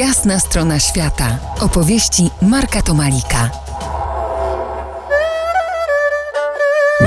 [0.00, 1.38] Jasna strona świata.
[1.60, 3.50] Opowieści Marka Tomalika.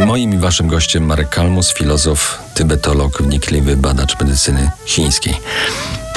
[0.05, 5.34] Moim i waszym gościem Marek Kalmus, filozof, tybetolog, wnikliwy badacz medycyny chińskiej.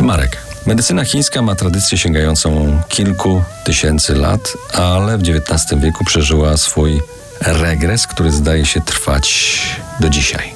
[0.01, 0.37] Marek,
[0.67, 7.03] medycyna chińska ma tradycję sięgającą kilku tysięcy lat, ale w XIX wieku przeżyła swój
[7.41, 9.59] regres, który zdaje się trwać
[10.01, 10.55] do dzisiaj.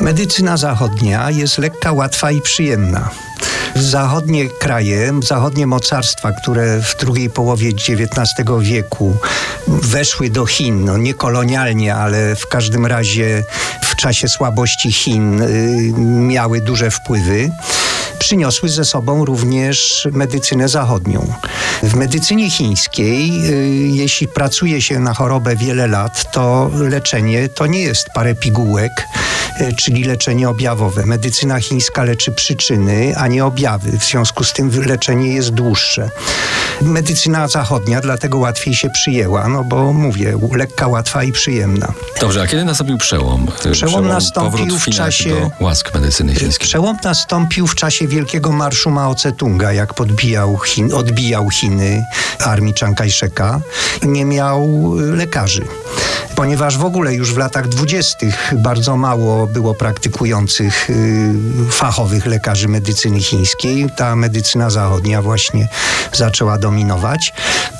[0.00, 3.10] Medycyna zachodnia jest lekka, łatwa i przyjemna.
[3.80, 9.16] Zachodnie kraje, zachodnie mocarstwa, które w drugiej połowie XIX wieku
[9.68, 13.44] weszły do Chin, no nie kolonialnie, ale w każdym razie
[13.82, 17.50] w czasie słabości Chin y, miały duże wpływy
[18.18, 21.32] przyniosły ze sobą również medycynę zachodnią.
[21.82, 23.54] W medycynie chińskiej, y,
[23.88, 28.92] jeśli pracuje się na chorobę wiele lat, to leczenie to nie jest parę pigułek,
[29.76, 31.06] czyli leczenie objawowe.
[31.06, 33.98] Medycyna chińska leczy przyczyny, a nie objawy.
[33.98, 36.10] W związku z tym leczenie jest dłuższe.
[36.82, 41.92] Medycyna zachodnia dlatego łatwiej się przyjęła, no bo mówię, lekka, łatwa i przyjemna.
[42.20, 43.46] Dobrze, a kiedy nastąpił przełom?
[43.58, 46.68] Przełom, przełom nastąpił w, w czasie łask medycyny chińskiej.
[46.68, 52.04] Przełom nastąpił w czasie Wielkiego Marszu Mao Tse-tunga, jak podbijał Chin, odbijał Chiny
[52.44, 53.60] armii Chiang Kai-sheka.
[54.02, 55.64] Nie miał lekarzy
[56.38, 61.34] ponieważ w ogóle już w latach dwudziestych bardzo mało było praktykujących y,
[61.70, 63.86] fachowych lekarzy medycyny chińskiej.
[63.96, 65.68] Ta medycyna zachodnia właśnie
[66.12, 67.32] zaczęła dominować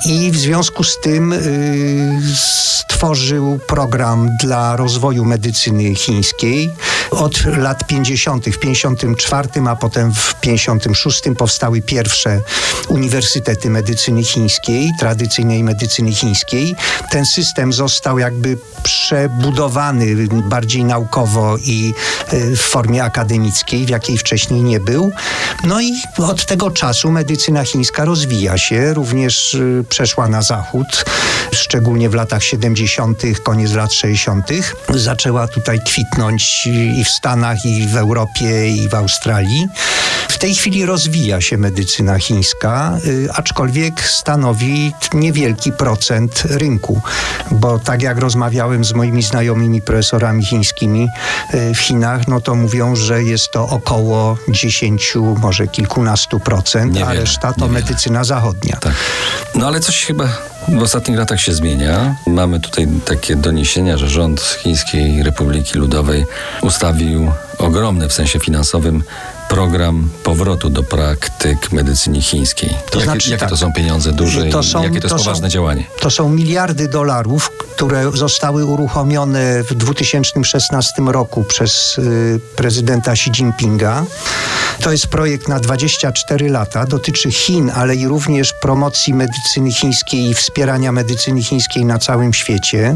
[0.05, 6.69] i w związku z tym y, stworzył program dla rozwoju medycyny chińskiej.
[7.11, 8.45] Od lat 50.
[8.45, 12.41] w 54, a potem w 56 powstały pierwsze
[12.87, 16.75] uniwersytety medycyny chińskiej, tradycyjnej medycyny chińskiej.
[17.11, 21.93] Ten system został jakby przebudowany bardziej naukowo i
[22.27, 25.11] e, w formie akademickiej, w jakiej wcześniej nie był.
[25.63, 31.05] No i od tego czasu medycyna chińska rozwija się, również e, przeszła na zachód,
[31.51, 34.47] szczególnie w latach 70., koniec lat 60.
[34.89, 36.67] Zaczęła tutaj kwitnąć
[36.97, 39.67] i w Stanach, i w Europie, i w Australii.
[40.29, 42.97] W tej chwili rozwija się medycyna chińska,
[43.27, 47.01] e, aczkolwiek stanowi niewielki procent rynku,
[47.51, 51.07] bo tak jak rozmawiałem z moimi znajomymi profesorami chińskimi
[51.51, 57.11] e, w Chinach, no to mówią, że jest to około 10, może kilkunastu procent, niewiele,
[57.11, 57.81] a reszta to niewiele.
[57.81, 58.77] medycyna zachodnia.
[58.81, 58.93] Tak.
[59.55, 60.27] No ale coś chyba
[60.67, 62.15] w ostatnich latach się zmienia.
[62.27, 66.25] Mamy tutaj takie doniesienia, że rząd Chińskiej Republiki Ludowej
[66.61, 69.03] ustawił ogromny w sensie finansowym
[69.49, 72.69] program powrotu do praktyk medycyny chińskiej.
[72.69, 73.49] To jakie, znaczy, jakie tak.
[73.49, 75.83] to są pieniądze duże to są, jakie to jest to poważne są, działanie?
[75.99, 84.05] To są miliardy dolarów, które zostały uruchomione w 2016 roku przez y, prezydenta Xi Jinpinga.
[84.81, 90.33] To jest projekt na 24 lata, dotyczy Chin, ale i również promocji medycyny chińskiej i
[90.33, 92.95] wspierania medycyny chińskiej na całym świecie.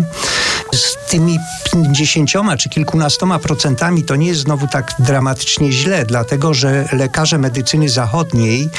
[0.73, 1.39] Z tymi
[1.73, 2.29] 50
[2.59, 8.69] czy kilkunastoma procentami to nie jest znowu tak dramatycznie źle, dlatego że lekarze medycyny zachodniej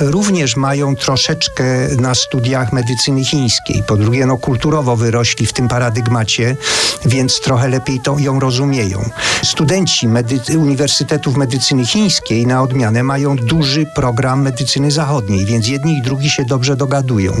[0.00, 1.64] również mają troszeczkę
[1.98, 3.82] na studiach medycyny chińskiej.
[3.86, 6.56] Po drugie, no kulturowo wyrośli w tym paradygmacie,
[7.04, 9.10] więc trochę lepiej to ją rozumieją.
[9.44, 16.02] Studenci medy- Uniwersytetów Medycyny Chińskiej na odmianę mają duży program medycyny zachodniej, więc jedni i
[16.02, 17.32] drugi się dobrze dogadują.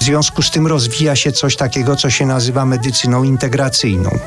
[0.00, 4.18] W związku z tym rozwija się coś takiego, co się nazywa medycyną integracyjną.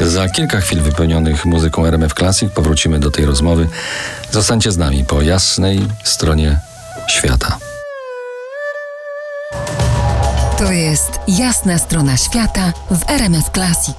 [0.00, 3.68] Za kilka chwil wypełnionych muzyką RMF Classic powrócimy do tej rozmowy.
[4.30, 6.60] Zostańcie z nami po jasnej stronie
[7.08, 7.58] świata.
[10.58, 13.96] To jest jasna strona świata w RMF Classic.